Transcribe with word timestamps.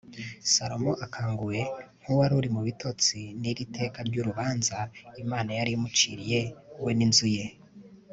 salomo 0.53 0.91
akanguwe 1.05 1.59
nk'uwari 2.01 2.33
uri 2.39 2.49
mu 2.55 2.61
bitotsi 2.67 3.19
n'iri 3.39 3.63
teka 3.75 3.99
ry'urubanza 4.07 4.77
imana 5.23 5.49
yari 5.57 5.71
imuciriye 5.77 6.39
we 6.83 6.91
n'inzu 6.97 7.27
ye 7.35 7.45